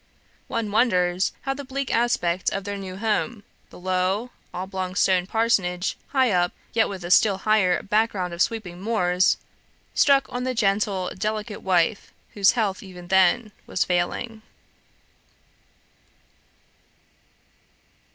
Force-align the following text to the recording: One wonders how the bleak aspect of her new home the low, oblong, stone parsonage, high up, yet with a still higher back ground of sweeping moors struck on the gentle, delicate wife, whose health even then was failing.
One 0.47 0.71
wonders 0.71 1.31
how 1.41 1.53
the 1.53 1.63
bleak 1.63 1.93
aspect 1.93 2.49
of 2.49 2.65
her 2.65 2.75
new 2.75 2.97
home 2.97 3.43
the 3.69 3.77
low, 3.77 4.31
oblong, 4.51 4.95
stone 4.95 5.27
parsonage, 5.27 5.95
high 6.07 6.31
up, 6.31 6.53
yet 6.73 6.89
with 6.89 7.05
a 7.05 7.11
still 7.11 7.37
higher 7.37 7.83
back 7.83 8.13
ground 8.13 8.33
of 8.33 8.41
sweeping 8.41 8.81
moors 8.81 9.37
struck 9.93 10.25
on 10.29 10.43
the 10.43 10.55
gentle, 10.55 11.11
delicate 11.15 11.61
wife, 11.61 12.11
whose 12.33 12.53
health 12.53 12.81
even 12.81 13.09
then 13.09 13.51
was 13.67 13.85
failing. 13.85 14.41